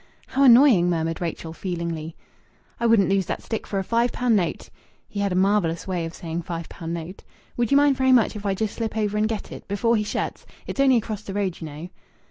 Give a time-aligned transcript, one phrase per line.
[0.29, 2.15] "How annoying!" murmured Rachel feelingly.
[2.79, 4.69] "I wouldn't lose that stick for a five pound note."
[5.07, 7.23] (He had a marvellous way of saying "five pound note.")
[7.55, 10.03] "Would you mind very much if I just slip over and get it, before he
[10.03, 10.43] shuts?
[10.65, 11.87] It's only across the road, you know."